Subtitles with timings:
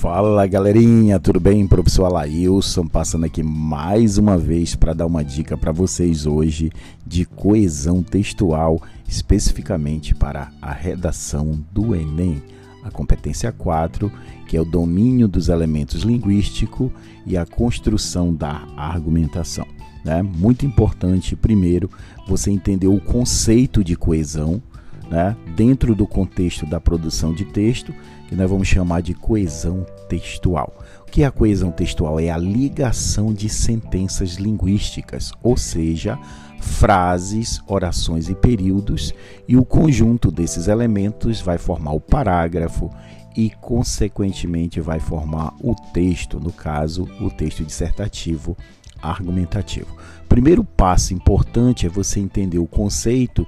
[0.00, 1.66] Fala galerinha, tudo bem?
[1.66, 6.72] Professor Alailson passando aqui mais uma vez para dar uma dica para vocês hoje
[7.06, 12.42] de coesão textual, especificamente para a redação do Enem,
[12.82, 14.10] a competência 4,
[14.48, 16.90] que é o domínio dos elementos linguísticos
[17.26, 19.66] e a construção da argumentação.
[20.02, 20.22] Né?
[20.22, 21.90] Muito importante, primeiro,
[22.26, 24.62] você entender o conceito de coesão
[25.10, 25.36] né?
[25.56, 27.92] dentro do contexto da produção de texto
[28.28, 30.72] que nós vamos chamar de coesão textual.
[31.00, 32.20] O que é a coesão textual?
[32.20, 36.16] É a ligação de sentenças linguísticas, ou seja,
[36.60, 39.12] frases, orações e períodos,
[39.48, 42.88] e o conjunto desses elementos vai formar o parágrafo
[43.36, 48.56] e, consequentemente, vai formar o texto, no caso, o texto dissertativo
[49.02, 49.96] argumentativo.
[50.28, 53.46] Primeiro passo importante é você entender o conceito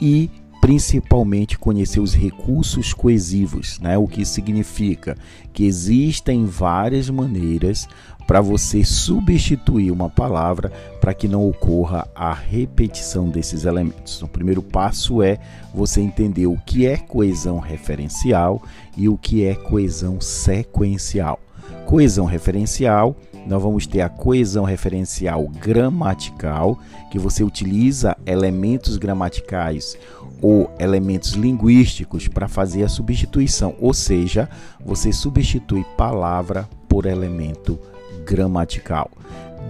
[0.00, 0.30] e
[0.62, 3.98] principalmente conhecer os recursos coesivos, né?
[3.98, 5.16] O que significa
[5.52, 7.88] que existem várias maneiras
[8.28, 14.22] para você substituir uma palavra para que não ocorra a repetição desses elementos.
[14.22, 15.36] O primeiro passo é
[15.74, 18.62] você entender o que é coesão referencial
[18.96, 21.40] e o que é coesão sequencial.
[21.86, 26.78] Coesão referencial nós vamos ter a coesão referencial gramatical,
[27.10, 29.96] que você utiliza elementos gramaticais
[30.40, 34.48] ou elementos linguísticos para fazer a substituição, ou seja,
[34.84, 37.78] você substitui palavra por elemento
[38.24, 39.10] gramatical.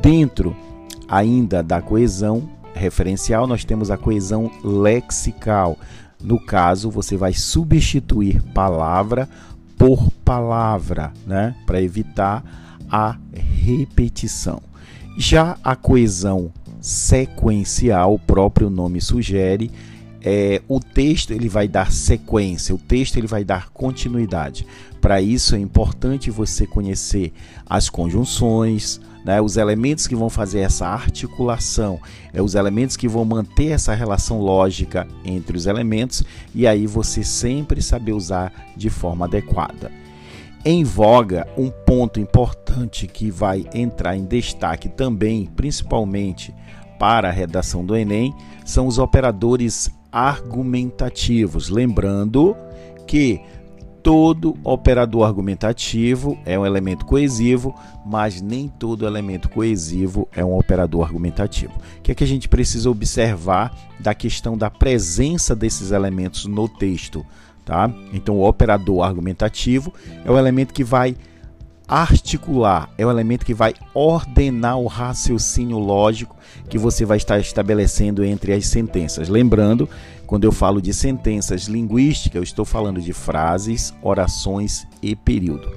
[0.01, 0.57] Dentro
[1.09, 5.79] ainda da coesão referencial, nós temos a coesão lexical.
[6.23, 9.29] No caso, você vai substituir palavra
[9.79, 12.43] por palavra, né, para evitar
[12.91, 14.61] a repetição.
[15.17, 19.71] Já a coesão sequencial, o próprio nome sugere,
[20.25, 24.67] é, o texto ele vai dar sequência, o texto ele vai dar continuidade.
[25.01, 27.33] Para isso é importante você conhecer
[27.69, 32.01] as conjunções, né, os elementos que vão fazer essa articulação,
[32.33, 36.23] é, os elementos que vão manter essa relação lógica entre os elementos
[36.55, 39.91] e aí você sempre saber usar de forma adequada.
[40.65, 46.55] Em voga, um ponto importante que vai entrar em destaque também, principalmente
[47.01, 48.33] para a redação do Enem,
[48.65, 51.71] são os operadores argumentativos.
[51.71, 52.55] Lembrando
[53.07, 53.41] que
[54.03, 57.75] todo operador argumentativo é um elemento coesivo,
[58.05, 61.73] mas nem todo elemento coesivo é um operador argumentativo.
[61.99, 66.69] O que é que a gente precisa observar da questão da presença desses elementos no
[66.69, 67.25] texto?
[67.65, 67.89] Tá?
[68.13, 69.93] Então, o operador argumentativo
[70.25, 71.17] é o elemento que vai
[71.93, 76.35] articular, é o elemento que vai ordenar o raciocínio lógico
[76.71, 79.29] que você vai estar estabelecendo entre as sentenças.
[79.29, 79.87] Lembrando,
[80.27, 85.71] quando eu falo de sentenças linguísticas, eu estou falando de frases, orações e período.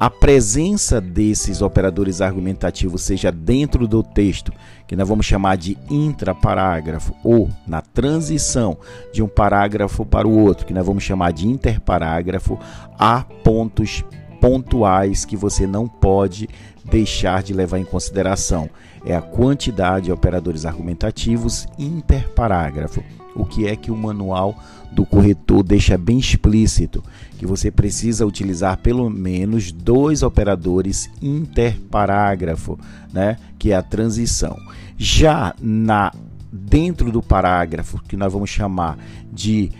[0.00, 4.52] A presença desses operadores argumentativos, seja dentro do texto,
[4.88, 8.76] que nós vamos chamar de intraparágrafo, ou na transição
[9.12, 12.58] de um parágrafo para o outro, que nós vamos chamar de interparágrafo,
[12.98, 14.02] há pontos
[14.40, 16.48] pontuais que você não pode
[16.84, 18.68] deixar de levar em consideração.
[19.04, 23.02] É a quantidade de operadores argumentativos interparágrafo.
[23.34, 24.56] O que é que o manual
[24.92, 27.02] do corretor deixa bem explícito?
[27.38, 32.78] Que você precisa utilizar pelo menos dois operadores interparágrafo,
[33.12, 33.36] né?
[33.58, 34.58] que é a transição.
[34.98, 36.12] Já na
[36.52, 38.98] dentro do parágrafo, que nós vamos chamar
[39.32, 39.70] de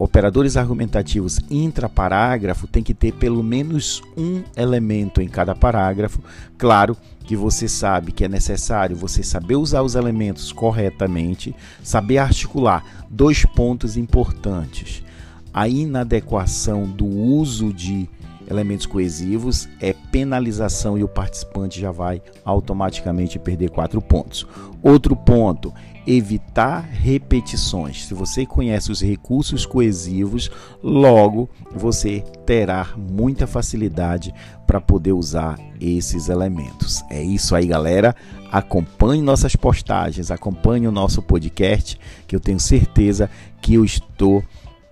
[0.00, 6.20] operadores argumentativos intraparágrafo tem que ter pelo menos um elemento em cada parágrafo.
[6.56, 6.96] Claro
[7.26, 13.44] que você sabe que é necessário você saber usar os elementos corretamente, saber articular dois
[13.44, 15.04] pontos importantes.
[15.52, 18.08] A inadequação do uso de
[18.50, 24.46] elementos coesivos é penalização e o participante já vai automaticamente perder quatro pontos.
[24.82, 25.72] Outro ponto,
[26.06, 28.06] evitar repetições.
[28.06, 30.50] Se você conhece os recursos coesivos,
[30.82, 34.34] logo você terá muita facilidade
[34.66, 37.02] para poder usar esses elementos.
[37.10, 38.14] É isso aí, galera.
[38.50, 43.30] Acompanhe nossas postagens, acompanhe o nosso podcast, que eu tenho certeza
[43.60, 44.42] que eu estou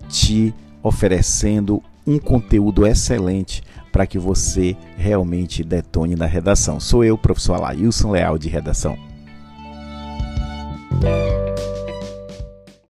[0.07, 6.79] te oferecendo um conteúdo excelente para que você realmente detone na redação.
[6.79, 9.08] Sou eu, professor Alailson Leal, de Redação.